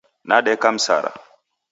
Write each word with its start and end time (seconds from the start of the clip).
Nadeka 0.23 0.71
Msara. 0.71 1.13